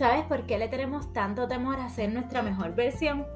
[0.00, 3.26] ¿Sabes por qué le tenemos tanto temor a ser nuestra mejor versión?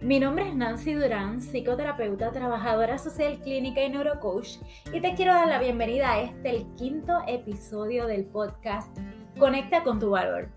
[0.00, 4.56] Mi nombre es Nancy Durán, psicoterapeuta, trabajadora social clínica y neurocoach,
[4.92, 8.88] y te quiero dar la bienvenida a este, el quinto episodio del podcast
[9.38, 10.48] Conecta con tu valor,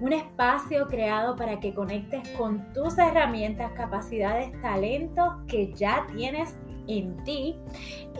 [0.00, 6.56] un espacio creado para que conectes con tus herramientas, capacidades, talentos que ya tienes
[6.98, 7.56] en ti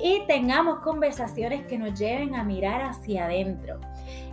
[0.03, 3.81] y tengamos conversaciones que nos lleven a mirar hacia adentro.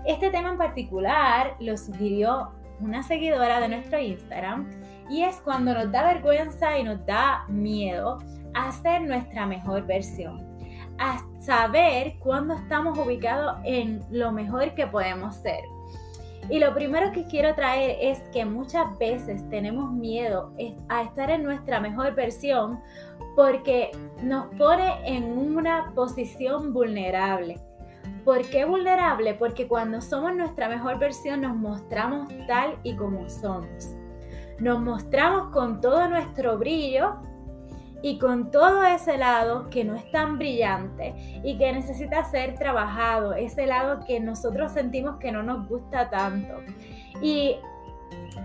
[0.05, 4.69] Este tema en particular lo sugirió una seguidora de nuestro Instagram
[5.09, 8.19] y es cuando nos da vergüenza y nos da miedo
[8.53, 10.45] a ser nuestra mejor versión,
[10.99, 15.63] a saber cuándo estamos ubicados en lo mejor que podemos ser.
[16.49, 20.53] Y lo primero que quiero traer es que muchas veces tenemos miedo
[20.87, 22.79] a estar en nuestra mejor versión
[23.35, 23.91] porque
[24.23, 27.59] nos pone en una posición vulnerable.
[28.23, 29.33] ¿Por qué vulnerable?
[29.33, 33.93] Porque cuando somos nuestra mejor versión nos mostramos tal y como somos.
[34.59, 37.17] Nos mostramos con todo nuestro brillo
[38.01, 43.33] y con todo ese lado que no es tan brillante y que necesita ser trabajado,
[43.33, 46.53] ese lado que nosotros sentimos que no nos gusta tanto.
[47.21, 47.55] Y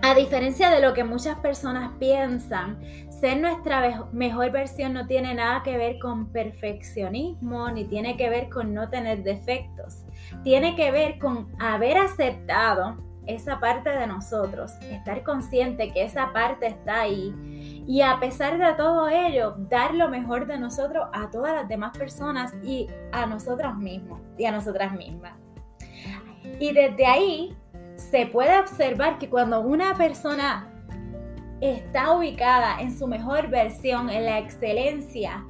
[0.01, 5.63] a diferencia de lo que muchas personas piensan, ser nuestra mejor versión no tiene nada
[5.63, 10.03] que ver con perfeccionismo ni tiene que ver con no tener defectos.
[10.43, 16.67] Tiene que ver con haber aceptado esa parte de nosotros, estar consciente que esa parte
[16.67, 21.53] está ahí y a pesar de todo ello, dar lo mejor de nosotros a todas
[21.53, 25.33] las demás personas y a nosotros mismos y a nosotras mismas.
[26.59, 27.57] Y desde ahí
[27.95, 30.69] se puede observar que cuando una persona
[31.61, 35.45] está ubicada en su mejor versión, en la excelencia,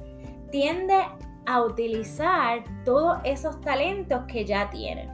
[0.50, 1.04] tiende
[1.46, 5.10] a utilizar todos esos talentos que ya tienen.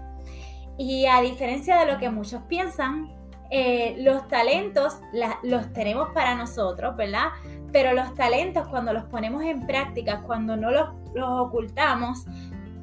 [0.78, 3.10] Y a diferencia de lo que muchos piensan,
[3.50, 4.98] eh, los talentos
[5.42, 7.30] los tenemos para nosotros, ¿verdad?
[7.72, 12.26] Pero los talentos cuando los ponemos en práctica, cuando no los, los ocultamos,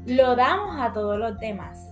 [0.06, 1.90] lo damos a todos los demás.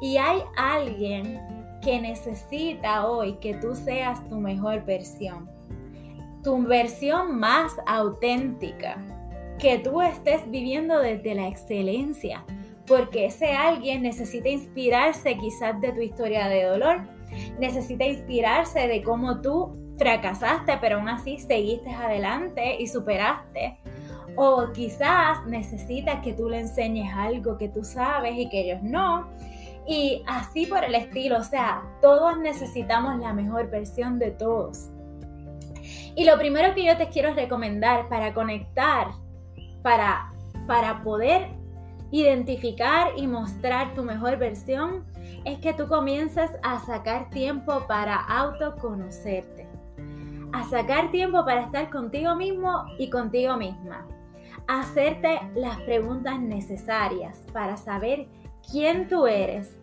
[0.00, 1.40] Y hay alguien
[1.80, 5.48] que necesita hoy que tú seas tu mejor versión,
[6.42, 8.96] tu versión más auténtica,
[9.58, 12.44] que tú estés viviendo desde la excelencia,
[12.86, 17.17] porque ese alguien necesita inspirarse quizás de tu historia de dolor,
[17.58, 23.78] necesita inspirarse de cómo tú fracasaste, pero aún así seguiste adelante y superaste.
[24.36, 29.28] O quizás necesita que tú le enseñes algo que tú sabes y que ellos no.
[29.86, 34.90] Y así por el estilo, o sea, todos necesitamos la mejor versión de todos.
[36.14, 39.08] Y lo primero que yo te quiero recomendar para conectar,
[39.82, 40.32] para,
[40.66, 41.57] para poder
[42.10, 45.04] identificar y mostrar tu mejor versión,
[45.44, 49.68] es que tú comiences a sacar tiempo para autoconocerte,
[50.52, 54.06] a sacar tiempo para estar contigo mismo y contigo misma,
[54.66, 58.28] a hacerte las preguntas necesarias para saber
[58.70, 59.78] quién tú eres,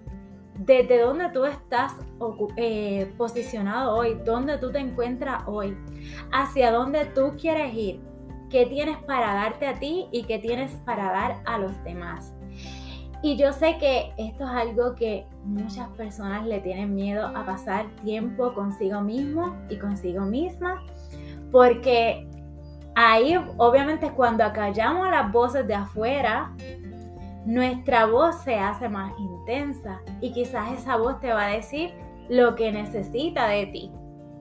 [0.58, 1.94] desde dónde tú estás
[2.56, 5.78] eh, posicionado hoy, dónde tú te encuentras hoy,
[6.32, 8.00] hacia dónde tú quieres ir,
[8.56, 12.34] qué tienes para darte a ti y qué tienes para dar a los demás.
[13.22, 17.94] Y yo sé que esto es algo que muchas personas le tienen miedo a pasar
[18.06, 20.82] tiempo consigo mismo y consigo misma,
[21.52, 22.30] porque
[22.96, 26.56] ahí obviamente cuando acallamos las voces de afuera,
[27.46, 31.94] nuestra voz se hace más intensa y quizás esa voz te va a decir
[32.30, 33.92] lo que necesita de ti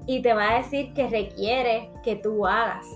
[0.07, 2.87] y te va a decir que requiere que tú hagas.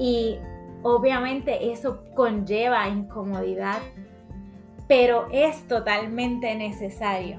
[0.00, 0.40] Y
[0.82, 3.78] obviamente eso conlleva incomodidad
[4.90, 7.38] pero es totalmente necesario.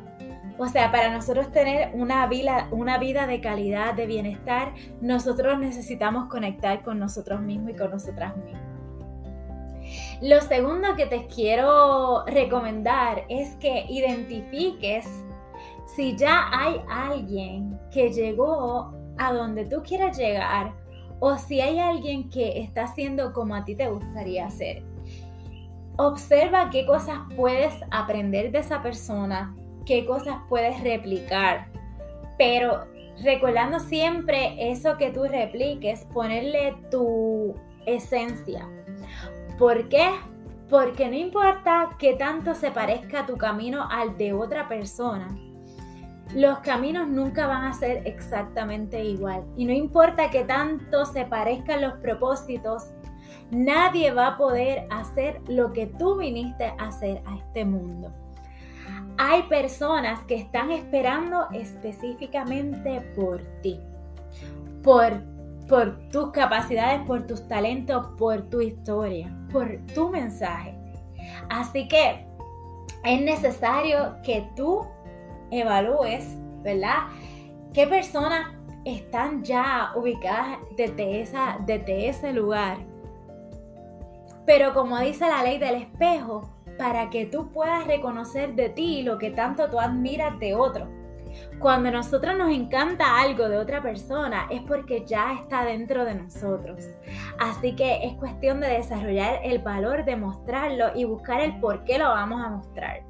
[0.57, 6.29] O sea, para nosotros tener una vida, una vida de calidad, de bienestar, nosotros necesitamos
[6.29, 8.61] conectar con nosotros mismos y con nosotras mismas.
[10.21, 15.09] Lo segundo que te quiero recomendar es que identifiques
[15.93, 20.71] si ya hay alguien que llegó a donde tú quieras llegar
[21.21, 24.83] o si hay alguien que está haciendo como a ti te gustaría hacer.
[25.97, 31.67] Observa qué cosas puedes aprender de esa persona, qué cosas puedes replicar,
[32.39, 32.85] pero
[33.23, 37.53] recordando siempre eso que tú repliques, ponerle tu
[37.85, 38.67] esencia.
[39.59, 40.09] ¿Por qué?
[40.71, 45.27] Porque no importa qué tanto se parezca tu camino al de otra persona,
[46.35, 49.43] los caminos nunca van a ser exactamente igual.
[49.57, 52.87] Y no importa qué tanto se parezcan los propósitos,
[53.51, 58.13] Nadie va a poder hacer lo que tú viniste a hacer a este mundo.
[59.17, 63.79] hay personas que están esperando específicamente por ti,
[64.81, 65.21] por,
[65.67, 70.75] por tus capacidades, por tus talentos, por tu historia, por tu mensaje.
[71.49, 72.25] Así que
[73.03, 74.87] es necesario que tú
[75.51, 77.07] evalúes, ¿verdad?
[77.73, 78.47] ¿Qué personas
[78.85, 82.77] están ya ubicadas desde, esa, desde ese lugar?
[84.45, 89.17] Pero como dice la ley del espejo, para que tú puedas reconocer de ti lo
[89.17, 90.87] que tanto tú admiras de otro.
[91.59, 96.15] Cuando a nosotros nos encanta algo de otra persona es porque ya está dentro de
[96.15, 96.89] nosotros.
[97.39, 101.97] Así que es cuestión de desarrollar el valor de mostrarlo y buscar el por qué
[101.97, 103.03] lo vamos a mostrar.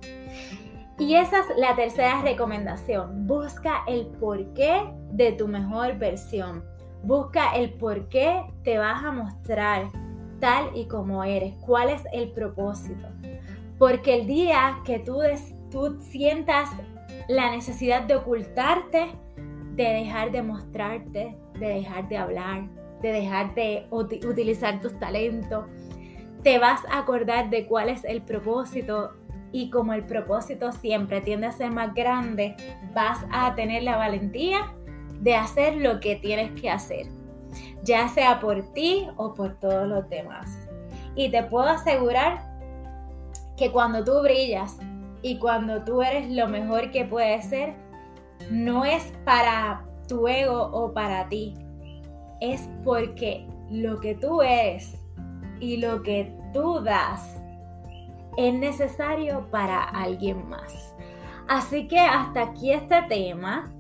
[1.01, 3.25] Y esa es la tercera recomendación.
[3.25, 6.63] Busca el porqué de tu mejor versión.
[7.01, 9.89] Busca el por qué te vas a mostrar
[10.39, 11.56] tal y como eres.
[11.65, 13.07] ¿Cuál es el propósito?
[13.80, 15.18] Porque el día que tú,
[15.71, 16.69] tú sientas
[17.27, 19.07] la necesidad de ocultarte,
[19.74, 22.69] de dejar de mostrarte, de dejar de hablar,
[23.01, 25.65] de dejar de utilizar tus talentos,
[26.44, 29.13] te vas a acordar de cuál es el propósito
[29.51, 32.56] y como el propósito siempre tiende a ser más grande,
[32.94, 34.74] vas a tener la valentía
[35.19, 37.07] de hacer lo que tienes que hacer,
[37.83, 40.69] ya sea por ti o por todos los demás.
[41.15, 42.50] Y te puedo asegurar
[43.57, 44.77] que cuando tú brillas
[45.21, 47.75] y cuando tú eres lo mejor que puedes ser,
[48.50, 51.54] no es para tu ego o para ti,
[52.39, 54.97] es porque lo que tú eres
[55.59, 57.41] y lo que tú das
[58.38, 60.95] es necesario para alguien más.
[61.48, 63.74] Así que hasta aquí este tema.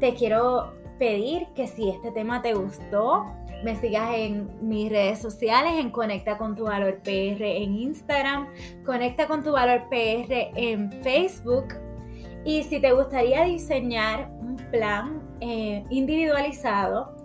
[0.00, 3.24] Te quiero pedir que si este tema te gustó,
[3.64, 8.48] me sigas en mis redes sociales, en Conecta con tu Valor PR en Instagram,
[8.84, 11.74] Conecta con tu Valor PR en Facebook.
[12.44, 17.16] Y si te gustaría diseñar un plan eh, individualizado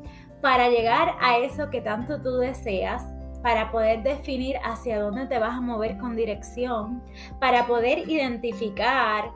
[0.41, 3.05] para llegar a eso que tanto tú deseas,
[3.41, 7.03] para poder definir hacia dónde te vas a mover con dirección,
[7.39, 9.31] para poder identificar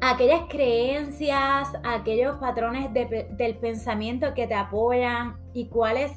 [0.00, 6.12] aquellas creencias, aquellos patrones del pensamiento que te apoyan y cuáles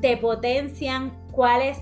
[0.00, 1.80] te potencian, cuáles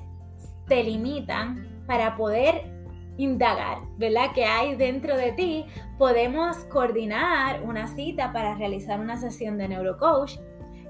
[0.67, 2.73] te limitan para poder
[3.19, 4.33] indagar, ¿verdad?
[4.35, 5.67] Que hay dentro de ti,
[5.99, 10.39] podemos coordinar una cita para realizar una sesión de neurocoach.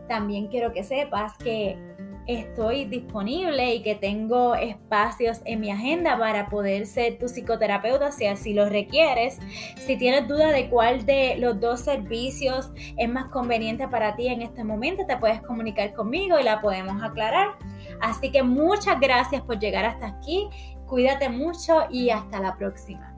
[0.08, 1.76] También quiero que sepas que
[2.26, 8.26] estoy disponible y que tengo espacios en mi agenda para poder ser tu psicoterapeuta si
[8.26, 9.38] así lo requieres.
[9.76, 14.42] Si tienes duda de cuál de los dos servicios es más conveniente para ti en
[14.42, 17.56] este momento, te puedes comunicar conmigo y la podemos aclarar.
[18.00, 20.48] Así que muchas gracias por llegar hasta aquí.
[20.86, 23.12] Cuídate mucho y hasta la próxima.